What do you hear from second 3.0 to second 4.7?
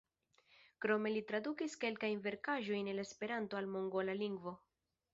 Esperanto al mongola lingvo.